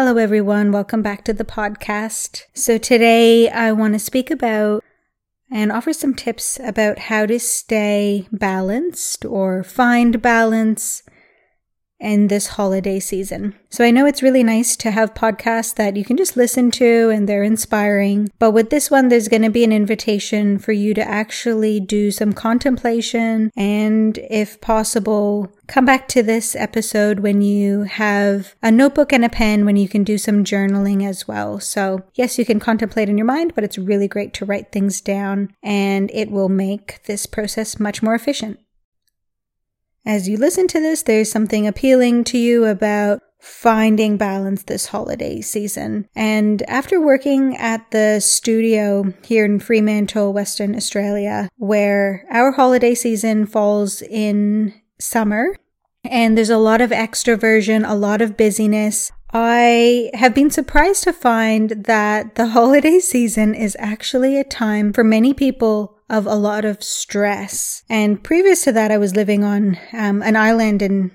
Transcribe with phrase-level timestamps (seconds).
[0.00, 0.70] Hello, everyone.
[0.70, 2.44] Welcome back to the podcast.
[2.54, 4.84] So, today I want to speak about
[5.50, 11.02] and offer some tips about how to stay balanced or find balance
[12.00, 13.54] in this holiday season.
[13.70, 17.10] So I know it's really nice to have podcasts that you can just listen to
[17.10, 18.30] and they're inspiring.
[18.38, 22.10] But with this one, there's going to be an invitation for you to actually do
[22.10, 29.12] some contemplation and if possible, come back to this episode when you have a notebook
[29.12, 31.60] and a pen when you can do some journaling as well.
[31.60, 35.00] So yes, you can contemplate in your mind, but it's really great to write things
[35.00, 38.58] down and it will make this process much more efficient.
[40.08, 45.42] As you listen to this, there's something appealing to you about finding balance this holiday
[45.42, 46.08] season.
[46.16, 53.44] And after working at the studio here in Fremantle, Western Australia, where our holiday season
[53.44, 55.54] falls in summer,
[56.04, 59.12] and there's a lot of extroversion, a lot of busyness.
[59.34, 65.04] I have been surprised to find that the holiday season is actually a time for
[65.04, 67.82] many people of a lot of stress.
[67.88, 71.10] And previous to that, I was living on um, an island in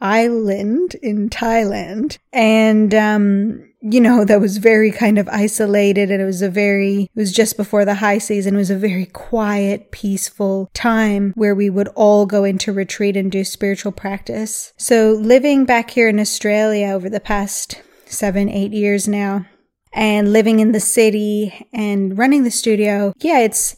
[0.00, 6.26] island in Thailand, and um, you know that was very kind of isolated, and it
[6.26, 8.54] was a very it was just before the high season.
[8.54, 13.32] It was a very quiet, peaceful time where we would all go into retreat and
[13.32, 14.72] do spiritual practice.
[14.76, 19.46] So living back here in Australia over the past seven, eight years now.
[19.92, 23.76] And living in the city and running the studio, yeah, it's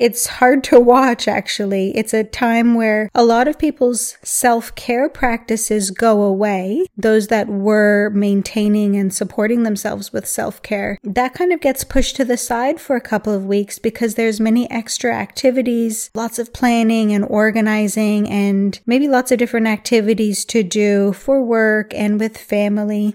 [0.00, 1.94] it's hard to watch, actually.
[1.94, 6.86] It's a time where a lot of people's self care practices go away.
[6.96, 10.98] Those that were maintaining and supporting themselves with self care.
[11.04, 14.40] That kind of gets pushed to the side for a couple of weeks because there's
[14.40, 20.62] many extra activities, lots of planning and organizing, and maybe lots of different activities to
[20.62, 23.14] do for work and with family.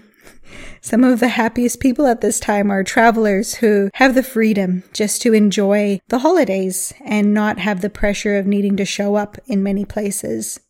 [0.80, 5.20] Some of the happiest people at this time are travelers who have the freedom just
[5.22, 9.62] to enjoy the holidays and not have the pressure of needing to show up in
[9.62, 10.60] many places.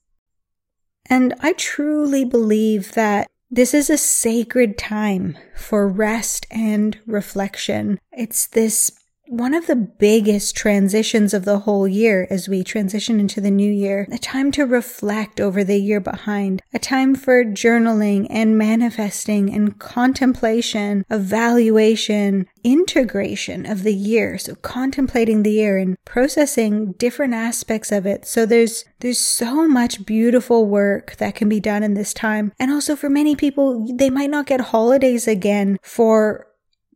[1.09, 8.01] And I truly believe that this is a sacred time for rest and reflection.
[8.13, 8.91] It's this
[9.29, 13.71] one of the biggest transitions of the whole year as we transition into the new
[13.71, 19.53] year, a time to reflect over the year behind, a time for journaling and manifesting
[19.53, 24.39] and contemplation, evaluation, integration of the year.
[24.39, 28.27] So contemplating the year and processing different aspects of it.
[28.27, 32.53] So there's, there's so much beautiful work that can be done in this time.
[32.59, 36.47] And also for many people, they might not get holidays again for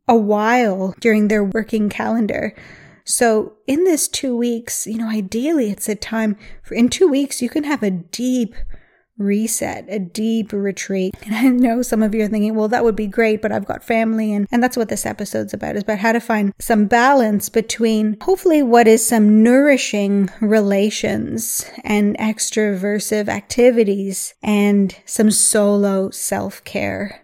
[0.07, 2.55] a while during their working calendar.
[3.05, 7.41] So in this two weeks, you know, ideally it's a time for in two weeks,
[7.41, 8.55] you can have a deep
[9.17, 11.15] reset, a deep retreat.
[11.25, 13.65] And I know some of you are thinking, well, that would be great, but I've
[13.65, 14.33] got family.
[14.33, 18.17] And, and that's what this episode's about, is about how to find some balance between
[18.21, 27.20] hopefully what is some nourishing relations and extroversive activities and some solo self care.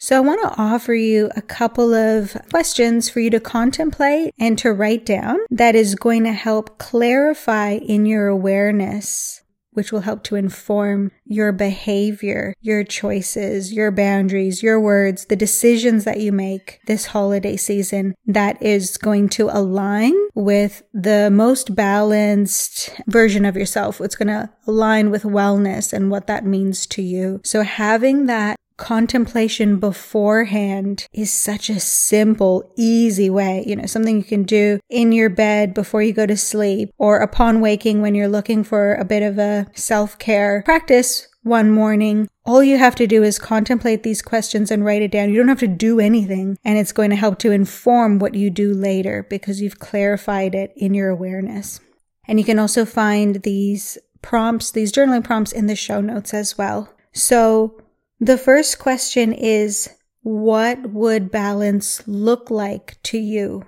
[0.00, 4.56] So I want to offer you a couple of questions for you to contemplate and
[4.58, 9.42] to write down that is going to help clarify in your awareness,
[9.72, 16.04] which will help to inform your behavior, your choices, your boundaries, your words, the decisions
[16.04, 22.90] that you make this holiday season that is going to align with the most balanced
[23.08, 24.00] version of yourself.
[24.00, 27.40] It's going to align with wellness and what that means to you.
[27.42, 34.24] So having that contemplation beforehand is such a simple, easy way, you know, something you
[34.24, 38.28] can do in your bed before you go to sleep or upon waking when you're
[38.28, 42.28] looking for a bit of a self care practice one morning.
[42.44, 45.30] All you have to do is contemplate these questions and write it down.
[45.30, 48.48] You don't have to do anything and it's going to help to inform what you
[48.48, 51.80] do later because you've clarified it in your awareness.
[52.26, 56.56] And you can also find these prompts, these journaling prompts in the show notes as
[56.56, 56.94] well.
[57.12, 57.82] So
[58.20, 59.88] the first question is
[60.22, 63.64] What would balance look like to you?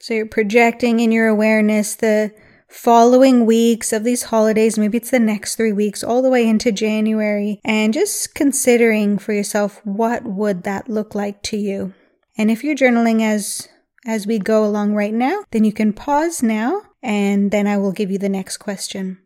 [0.00, 2.32] So you're projecting in your awareness the
[2.68, 6.72] following weeks of these holidays, maybe it's the next three weeks, all the way into
[6.72, 11.94] January, and just considering for yourself what would that look like to you.
[12.36, 13.68] And if you're journaling as
[14.06, 17.92] as we go along right now, then you can pause now and then I will
[17.92, 19.18] give you the next question.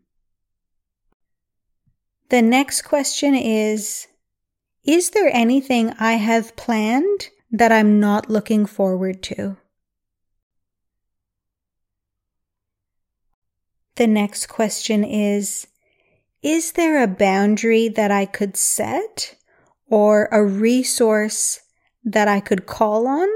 [2.30, 4.06] The next question is
[4.84, 9.56] Is there anything I have planned that I'm not looking forward to?
[13.96, 15.66] The next question is
[16.40, 19.34] is there a boundary that I could set
[19.88, 21.60] or a resource
[22.04, 23.28] that I could call on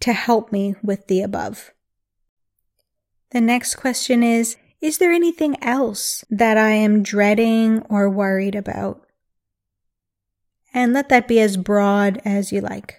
[0.00, 1.70] to help me with the above?
[3.30, 9.06] The next question is Is there anything else that I am dreading or worried about?
[10.74, 12.96] And let that be as broad as you like.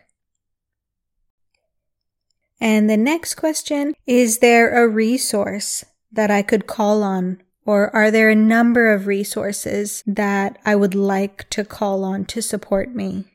[2.62, 7.44] And the next question Is there a resource that I could call on?
[7.65, 12.41] Or are there a number of resources that I would like to call on to
[12.41, 13.32] support me?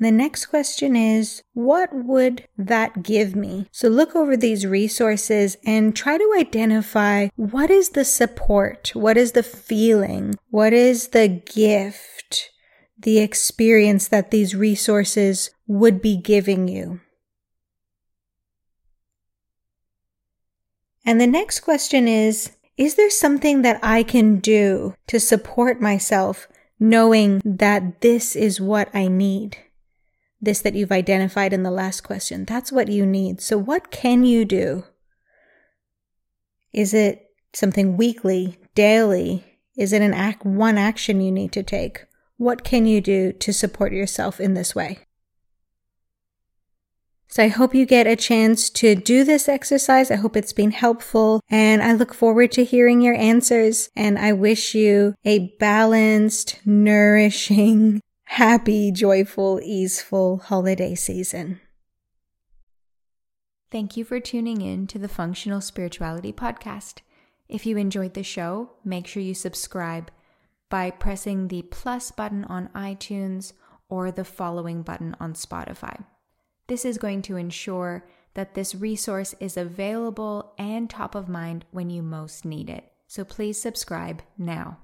[0.00, 3.66] The next question is, what would that give me?
[3.70, 8.92] So look over these resources and try to identify what is the support?
[8.94, 10.36] What is the feeling?
[10.48, 12.48] What is the gift?
[12.98, 17.00] The experience that these resources would be giving you.
[21.04, 26.48] And the next question is, is there something that I can do to support myself
[26.78, 29.58] knowing that this is what I need?
[30.40, 32.44] This that you've identified in the last question.
[32.44, 33.40] That's what you need.
[33.40, 34.84] So, what can you do?
[36.72, 39.44] Is it something weekly, daily?
[39.76, 42.06] Is it an act, one action you need to take?
[42.36, 45.00] What can you do to support yourself in this way?
[47.30, 50.10] So I hope you get a chance to do this exercise.
[50.10, 54.32] I hope it's been helpful and I look forward to hearing your answers and I
[54.32, 61.60] wish you a balanced, nourishing, happy, joyful, easeful holiday season.
[63.72, 66.98] Thank you for tuning in to the Functional Spirituality Podcast.
[67.48, 70.12] If you enjoyed the show, make sure you subscribe
[70.68, 73.52] by pressing the plus button on iTunes
[73.88, 76.04] or the following button on Spotify.
[76.68, 81.90] This is going to ensure that this resource is available and top of mind when
[81.90, 82.92] you most need it.
[83.08, 84.78] So please subscribe now.